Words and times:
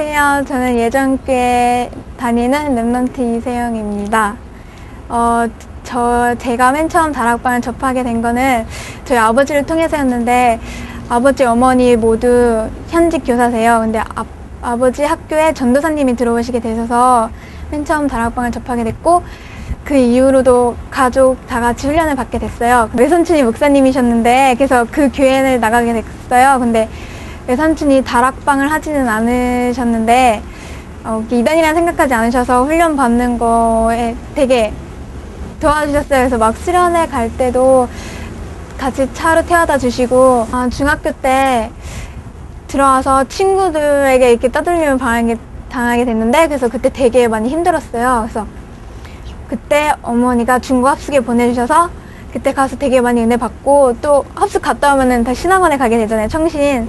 안녕하세요. 0.00 0.44
저는 0.46 0.78
예전교에 0.78 1.90
다니는 2.16 2.74
랩런트 2.74 3.18
이세영입니다. 3.18 4.34
어, 5.10 5.44
저, 5.84 6.34
제가 6.38 6.72
맨 6.72 6.88
처음 6.88 7.12
다락방을 7.12 7.60
접하게 7.60 8.02
된 8.02 8.22
거는 8.22 8.64
저희 9.04 9.18
아버지를 9.18 9.66
통해서였는데, 9.66 10.58
아버지, 11.10 11.44
어머니 11.44 11.96
모두 11.96 12.66
현직 12.88 13.24
교사세요. 13.26 13.80
근데 13.80 13.98
아, 13.98 14.24
아버지 14.62 15.04
학교에 15.04 15.52
전도사님이 15.52 16.16
들어오시게 16.16 16.60
되셔서 16.60 17.28
맨 17.70 17.84
처음 17.84 18.08
다락방을 18.08 18.52
접하게 18.52 18.84
됐고, 18.84 19.22
그 19.84 19.94
이후로도 19.94 20.76
가족 20.90 21.36
다 21.46 21.60
같이 21.60 21.86
훈련을 21.86 22.16
받게 22.16 22.38
됐어요. 22.38 22.88
외삼촌이 22.94 23.42
목사님이셨는데, 23.42 24.54
그래서 24.56 24.86
그 24.90 25.10
교회를 25.12 25.60
나가게 25.60 25.92
됐어요. 25.92 26.58
근데 26.58 26.88
외삼촌이 27.46 28.04
다락방을 28.04 28.70
하지는 28.70 29.08
않으셨는데, 29.08 30.42
어, 31.04 31.24
이단이라 31.30 31.74
생각하지 31.74 32.14
않으셔서 32.14 32.64
훈련 32.64 32.96
받는 32.96 33.38
거에 33.38 34.14
되게 34.34 34.72
도와주셨어요. 35.60 36.20
그래서 36.20 36.38
막 36.38 36.56
수련회 36.56 37.06
갈 37.06 37.30
때도 37.36 37.88
같이 38.78 39.08
차로 39.12 39.44
태워다 39.46 39.78
주시고, 39.78 40.46
아, 40.52 40.68
중학교 40.70 41.12
때 41.12 41.70
들어와서 42.66 43.24
친구들에게 43.24 44.30
이렇게 44.30 44.50
떠돌림을 44.50 44.98
당하게, 44.98 45.36
당하게 45.70 46.04
됐는데, 46.04 46.48
그래서 46.48 46.68
그때 46.68 46.88
되게 46.90 47.28
많이 47.28 47.48
힘들었어요. 47.48 48.26
그래서 48.28 48.46
그때 49.48 49.92
어머니가 50.02 50.60
중고 50.60 50.88
합숙에 50.88 51.20
보내주셔서 51.20 51.90
그때 52.32 52.52
가서 52.52 52.76
되게 52.76 53.00
많이 53.00 53.20
은혜 53.20 53.36
받고 53.36 53.96
또 54.00 54.24
합숙 54.34 54.62
갔다 54.62 54.94
오면은 54.94 55.24
다 55.24 55.34
신학원에 55.34 55.76
가게 55.76 55.98
되잖아요. 55.98 56.28
청신. 56.28 56.88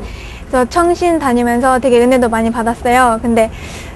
그래서 0.51 0.65
청신 0.69 1.17
다니면서 1.17 1.79
되게 1.79 2.01
은혜도 2.01 2.27
많이 2.27 2.51
받았어요. 2.51 3.19
근데 3.21 3.49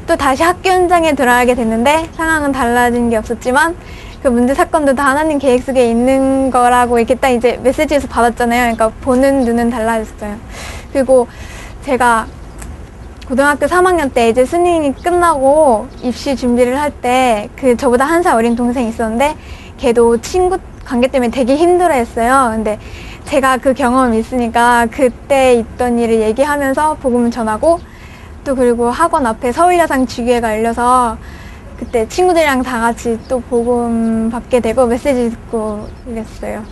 또 0.07 0.15
다시 0.15 0.41
학교 0.41 0.69
현장에 0.69 1.13
들어가게 1.13 1.53
됐는데 1.53 2.07
상황은 2.15 2.53
달라진 2.53 3.09
게 3.09 3.17
없었지만 3.17 3.75
그 4.23 4.29
문제 4.29 4.53
사건도 4.53 4.95
다 4.95 5.07
하나님 5.07 5.37
계획 5.37 5.63
속에 5.63 5.89
있는 5.89 6.49
거라고 6.51 6.97
이렇게 6.97 7.13
딱 7.15 7.29
이제 7.31 7.59
메시지에서 7.61 8.07
받았잖아요. 8.07 8.61
그러니까 8.61 8.89
보는 9.01 9.41
눈은 9.41 9.69
달라졌어요. 9.69 10.37
그리고 10.93 11.27
제가 11.83 12.25
고등학교 13.27 13.65
3학년 13.65 14.13
때 14.13 14.29
이제 14.29 14.45
수능이 14.45 14.93
끝나고 14.93 15.87
입시 16.03 16.37
준비를 16.37 16.79
할 16.79 16.91
때 17.01 17.49
그 17.57 17.75
저보다 17.75 18.05
한 18.05 18.23
살 18.23 18.35
어린 18.35 18.55
동생이 18.55 18.87
있었는데 18.87 19.35
걔도 19.77 20.21
친구 20.21 20.57
관계 20.85 21.07
때문에 21.07 21.31
되게 21.31 21.57
힘들어 21.57 21.93
했어요. 21.93 22.51
근데 22.53 22.79
제가 23.25 23.57
그 23.57 23.73
경험이 23.73 24.19
있으니까 24.19 24.87
그때 24.91 25.55
있던 25.55 25.99
일을 25.99 26.21
얘기하면서 26.21 26.95
복음을 26.95 27.31
전하고 27.31 27.79
또 28.43 28.55
그리고 28.55 28.89
학원 28.89 29.25
앞에 29.25 29.51
서울여상 29.51 30.05
지교회가 30.05 30.57
열려서 30.57 31.17
그때 31.77 32.07
친구들이랑 32.07 32.61
다 32.61 32.79
같이 32.79 33.19
또 33.27 33.41
복음 33.41 34.29
받게 34.29 34.59
되고 34.59 34.85
메시지 34.85 35.31
듣고 35.31 35.87
이랬어요. 36.07 36.63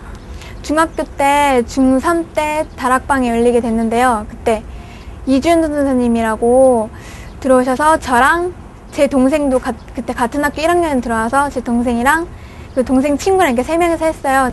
중학교 0.62 1.04
때, 1.04 1.62
중3 1.68 2.28
때 2.34 2.66
다락방이 2.78 3.28
열리게 3.28 3.60
됐는데요. 3.60 4.26
그때 4.30 4.64
이주연 5.26 5.62
선생님이라고 5.62 6.90
들어오셔서 7.42 8.00
저랑 8.00 8.54
제 8.92 9.08
동생도 9.08 9.60
가, 9.60 9.74
그때 9.94 10.14
같은 10.14 10.44
학교 10.44 10.62
1학년 10.62 11.02
들어와서 11.02 11.50
제 11.50 11.62
동생이랑 11.62 12.28
그 12.76 12.86
동생 12.86 13.18
친구랑 13.18 13.52
이렇게 13.54 13.64
세 13.64 13.78
명이서 13.78 14.06
했어요. 14.06 14.52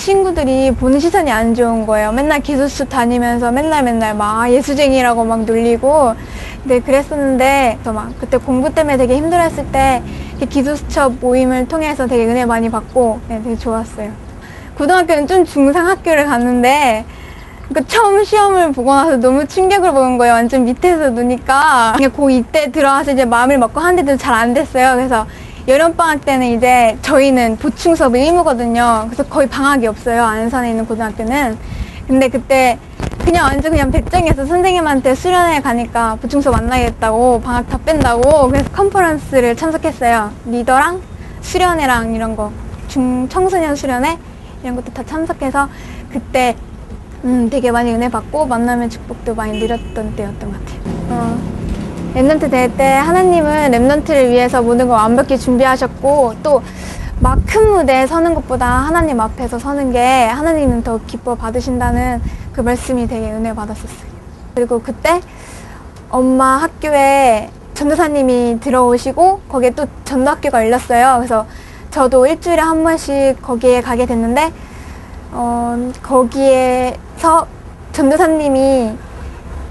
친구들이 0.00 0.70
보는 0.72 0.98
시선이 0.98 1.30
안 1.30 1.54
좋은 1.54 1.86
거예요. 1.86 2.10
맨날 2.10 2.40
기술수 2.40 2.86
다니면서 2.86 3.52
맨날 3.52 3.82
맨날 3.82 4.14
막 4.14 4.50
예수쟁이라고 4.50 5.24
막 5.24 5.44
놀리고. 5.44 6.14
네, 6.64 6.80
그랬었는데, 6.80 7.78
막 7.84 8.10
그때 8.18 8.38
공부 8.38 8.72
때문에 8.72 8.96
되게 8.96 9.16
힘들었을 9.16 9.66
때 9.72 10.02
기술수첩 10.48 11.14
모임을 11.20 11.68
통해서 11.68 12.06
되게 12.06 12.24
은혜 12.24 12.46
많이 12.46 12.70
받고 12.70 13.20
네, 13.28 13.42
되게 13.42 13.56
좋았어요. 13.56 14.10
고등학교는 14.78 15.26
좀 15.26 15.44
중상 15.44 15.86
학교를 15.86 16.24
갔는데, 16.24 17.04
그 17.72 17.86
처음 17.86 18.24
시험을 18.24 18.72
보고 18.72 18.94
나서 18.94 19.18
너무 19.18 19.46
충격을 19.46 19.92
먹은 19.92 20.16
거예요. 20.16 20.32
완전 20.32 20.64
밑에서 20.64 21.10
노니까. 21.10 21.96
고2 21.98 22.46
때 22.50 22.72
들어와서 22.72 23.12
이제 23.12 23.26
마음을 23.26 23.58
먹고 23.58 23.78
하는데도 23.80 24.16
잘 24.16 24.34
안 24.34 24.54
됐어요. 24.54 24.96
그래서 24.96 25.26
여름방학 25.70 26.24
때는 26.24 26.48
이제 26.48 26.98
저희는 27.00 27.56
보충 27.58 27.94
수업 27.94 28.16
의무거든요. 28.16 29.04
그래서 29.06 29.22
거의 29.22 29.48
방학이 29.48 29.86
없어요. 29.86 30.24
안산에 30.24 30.70
있는 30.70 30.84
고등학교는. 30.84 31.56
근데 32.08 32.28
그때 32.28 32.76
그냥 33.24 33.44
완전 33.44 33.70
그냥 33.70 33.92
백정에서 33.92 34.46
선생님한테 34.46 35.14
수련회 35.14 35.60
가니까 35.60 36.16
보충 36.20 36.40
수업 36.40 36.56
안 36.56 36.66
나겠다고 36.66 37.40
방학 37.42 37.68
다 37.68 37.78
뺀다고 37.84 38.48
그래서 38.48 38.68
컨퍼런스를 38.70 39.54
참석했어요. 39.54 40.32
리더랑 40.46 41.00
수련회랑 41.40 42.14
이런 42.14 42.34
거. 42.34 42.50
중, 42.88 43.28
청소년 43.28 43.76
수련회 43.76 44.18
이런 44.64 44.74
것도 44.74 44.92
다 44.92 45.04
참석해서 45.06 45.68
그때 46.10 46.56
음, 47.22 47.48
되게 47.48 47.70
많이 47.70 47.92
은혜 47.92 48.08
받고 48.08 48.46
만남의 48.46 48.90
축복도 48.90 49.36
많이 49.36 49.60
누렸던 49.60 50.16
때였던 50.16 50.50
것 50.50 50.58
같아요. 50.58 50.80
어. 51.10 51.59
Remnant 52.14 52.50
대회 52.50 52.68
때 52.76 52.84
하나님은 52.84 53.70
Remnant를 53.70 54.30
위해서 54.30 54.60
모든 54.62 54.88
걸 54.88 54.96
완벽히 54.96 55.38
준비하셨고 55.38 56.34
또 56.42 56.62
막 57.22 57.38
큰 57.46 57.72
무대에 57.72 58.06
서는 58.06 58.34
것보다 58.34 58.66
하나님 58.66 59.20
앞에서 59.20 59.58
서는 59.58 59.92
게 59.92 59.98
하나님은 60.00 60.82
더 60.82 60.98
기뻐 61.06 61.34
받으신다는 61.34 62.22
그 62.54 62.62
말씀이 62.62 63.06
되게 63.06 63.30
은혜 63.30 63.54
받았었어요. 63.54 64.10
그리고 64.54 64.80
그때 64.80 65.20
엄마 66.08 66.56
학교에 66.56 67.50
전도사님이 67.74 68.60
들어오시고 68.60 69.40
거기에 69.50 69.70
또 69.70 69.84
전도학교가 70.06 70.64
열렸어요. 70.64 71.16
그래서 71.18 71.44
저도 71.90 72.26
일주일에 72.26 72.60
한 72.62 72.82
번씩 72.82 73.42
거기에 73.42 73.82
가게 73.82 74.06
됐는데 74.06 74.50
어, 75.32 75.92
거기에서 76.02 77.46
전도사님이 77.92 78.92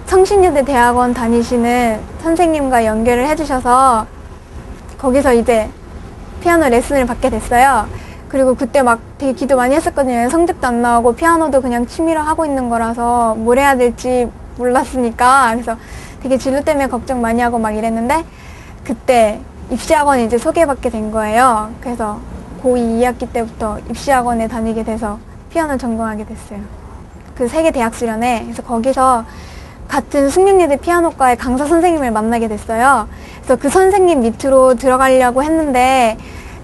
성신여대 0.10 0.66
대학원 0.66 1.14
다니시는 1.14 2.00
선생님과 2.24 2.84
연결을 2.84 3.28
해주셔서 3.28 4.08
거기서 4.98 5.36
이제 5.36 5.70
피아노 6.42 6.68
레슨을 6.68 7.06
받게 7.06 7.30
됐어요. 7.30 7.86
그리고 8.28 8.56
그때 8.56 8.82
막 8.82 9.00
되게 9.20 9.34
기도 9.34 9.56
많이 9.56 9.76
했었거든요. 9.76 10.28
성적도 10.32 10.66
안 10.66 10.82
나오고 10.82 11.14
피아노도 11.14 11.62
그냥 11.62 11.86
취미로 11.86 12.22
하고 12.22 12.44
있는 12.44 12.70
거라서 12.70 13.36
뭘 13.36 13.60
해야 13.60 13.78
될지 13.78 14.28
몰랐으니까. 14.58 15.52
그래서 15.52 15.78
되게 16.24 16.40
진로 16.40 16.64
때문에 16.64 16.88
걱정 16.88 17.22
많이 17.22 17.40
하고 17.40 17.60
막 17.60 17.70
이랬는데 17.70 18.26
그때 18.84 19.40
입시학원 19.70 20.22
이제 20.22 20.40
소개받게 20.40 20.90
된 20.90 21.12
거예요. 21.12 21.70
그래서 21.82 22.20
고2 22.64 23.00
2학기 23.00 23.32
때부터 23.32 23.78
입시학원에 23.92 24.48
다니게 24.48 24.84
돼서 24.84 25.20
피아노 25.52 25.78
전공하게 25.78 26.26
됐어요. 26.26 26.62
그 27.36 27.48
세계 27.48 27.70
대학 27.70 27.94
수련회. 27.94 28.42
그래서 28.46 28.64
거기서 28.64 29.24
같은 29.90 30.30
숙명여대 30.30 30.78
피아노과의 30.78 31.36
강사 31.36 31.66
선생님을 31.66 32.12
만나게 32.12 32.48
됐어요. 32.48 33.10
그래서 33.38 33.56
그 33.58 33.70
선생님 33.70 34.22
밑으로 34.22 34.76
들어가려고 34.76 35.44
했는데 35.44 36.18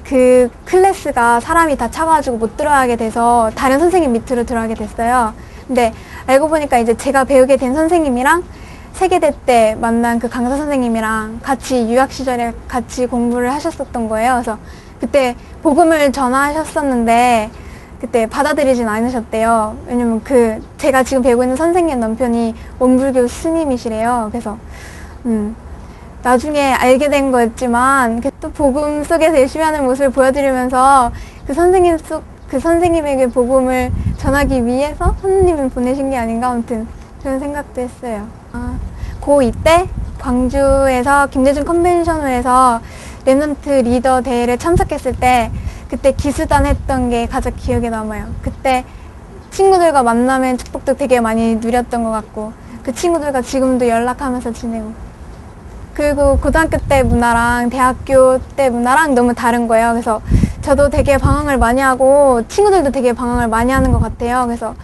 그 0.06 0.50
클래스가 0.66 1.40
사람이 1.40 1.76
다 1.76 1.90
차가지고 1.90 2.38
못 2.38 2.56
들어가게 2.56 2.96
돼서 2.96 3.52
다른 3.56 3.80
선생님 3.80 4.14
밑으로 4.14 4.46
들어가게 4.46 4.76
됐어요. 4.76 5.34
근데 5.68 5.92
알고 6.28 6.48
보니까 6.48 6.78
이제 6.78 6.96
제가 6.96 7.24
배우게 7.24 7.58
된 7.58 7.74
선생님이랑 7.74 8.44
세계대 8.94 9.34
때 9.48 9.76
만난 9.82 10.20
그 10.20 10.30
강사 10.30 10.56
선생님이랑 10.56 11.40
같이 11.42 11.92
유학 11.92 12.12
시절에 12.12 12.54
같이 12.68 13.08
공부를 13.08 13.52
하셨었던 13.52 14.08
거예요. 14.08 14.34
그래서 14.34 14.60
그때 15.00 15.36
복음을 15.64 16.12
전하셨었는데 16.12 17.50
그때 18.00 18.28
받아들이진 18.28 18.88
않으셨대요. 18.88 19.78
왜냐면 19.88 20.05
그 20.24 20.62
제가 20.78 21.04
지금 21.04 21.24
배우고 21.24 21.44
있는 21.44 21.56
선생님 21.56 22.00
남편이 22.00 22.56
원불교 22.80 23.28
스님이시래요. 23.28 24.30
그래서 24.32 24.58
음 25.26 25.56
나중에 26.24 26.74
알게 26.74 27.10
된 27.10 27.32
거였지만 27.32 28.22
또 28.40 28.52
복음 28.52 29.04
속에서 29.04 29.40
열심히 29.40 29.64
하는 29.64 29.86
모습을 29.86 30.10
보여드리면서 30.12 31.12
그 31.48 31.54
선생님 31.54 31.98
속 31.98 32.36
그 32.50 32.60
선생님에게 32.60 33.28
복음을 33.28 33.92
전하기 34.18 34.66
위해서 34.66 35.16
선생님을 35.22 35.70
보내신 35.70 36.10
게 36.10 36.18
아닌가 36.18 36.52
아무튼 36.52 36.88
그런 37.22 37.40
생각도 37.40 37.82
했어요. 37.82 38.28
아, 38.54 38.78
고2 39.22 39.64
때 39.64 39.90
광주에서 40.20 41.28
김대중 41.28 41.66
컨벤션홀에서 41.66 42.82
Remnant 43.26 43.84
리더 43.84 44.22
대회를 44.22 44.58
참석했을 44.58 45.16
때 45.16 45.52
그때 45.90 46.12
기수단 46.12 46.66
했던 46.66 47.10
게 47.10 47.26
가장 47.26 47.54
기억에 47.56 47.90
남아요. 47.90 48.28
그때 48.42 48.86
친구들과 49.56 50.04
만나면 50.04 50.58
축복도 50.58 50.98
되게 50.98 51.22
많이 51.22 51.56
누렸던 51.56 52.04
것 52.04 52.12
같고 52.12 52.52
그 52.84 52.94
친구들과 52.94 53.42
지금도 53.42 53.88
연락하면서 53.88 54.52
지내고 54.52 54.92
그리고 55.94 56.38
고등학교 56.38 56.78
때 56.78 57.04
문화랑 57.04 57.70
대학교 57.70 58.38
때 58.58 58.70
문화랑 58.70 59.16
너무 59.16 59.34
다른 59.34 59.70
거예요. 59.70 59.94
그래서 59.94 60.22
저도 60.62 60.90
되게 60.90 61.18
방황을 61.18 61.58
많이 61.58 61.80
하고 61.80 62.42
친구들도 62.50 62.92
되게 62.92 63.14
방황을 63.14 63.48
많이 63.48 63.72
하는 63.72 63.94
것 63.94 64.00
같아요. 64.00 64.44
그래서 64.46 64.76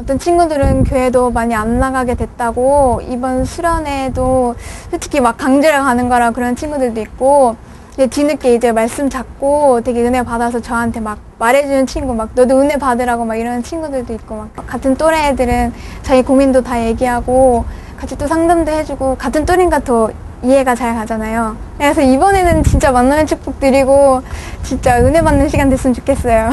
어떤 0.00 0.18
친구들은 0.18 0.84
교회도 0.84 1.30
많이 1.32 1.54
안 1.54 1.78
나가게 1.78 2.14
됐다고 2.14 3.02
이번 3.10 3.44
수련회도 3.44 4.54
솔직히 4.90 5.20
막 5.20 5.36
강제로 5.36 5.84
가는 5.84 6.08
거라 6.08 6.30
그런 6.30 6.56
친구들도 6.56 6.98
있고 7.02 7.56
이제 7.98 8.06
뒤늦게 8.06 8.54
이제 8.54 8.70
말씀 8.70 9.10
잡고 9.10 9.80
되게 9.80 10.02
은혜 10.02 10.22
받아서 10.22 10.60
저한테 10.60 11.00
막 11.00 11.18
말해주는 11.40 11.84
친구 11.86 12.14
막 12.14 12.28
너도 12.32 12.60
은혜 12.60 12.76
받으라고 12.76 13.24
막 13.24 13.34
이러는 13.34 13.64
친구들도 13.64 14.12
있고 14.14 14.46
막 14.54 14.66
같은 14.68 14.94
또래 14.94 15.30
애들은 15.30 15.72
자기 16.02 16.22
고민도 16.22 16.62
다 16.62 16.80
얘기하고 16.80 17.64
같이 17.96 18.16
또 18.16 18.28
상담도 18.28 18.70
해주고 18.70 19.16
같은 19.16 19.44
또래인가 19.44 19.80
더 19.80 20.10
이해가 20.44 20.76
잘 20.76 20.94
가잖아요. 20.94 21.56
그래서 21.76 22.00
이번에는 22.00 22.62
진짜 22.62 22.92
만남의 22.92 23.26
축복 23.26 23.58
드리고 23.58 24.22
진짜 24.62 25.00
은혜 25.00 25.20
받는 25.20 25.48
시간 25.48 25.68
됐으면 25.68 25.92
좋겠어요. 25.94 26.50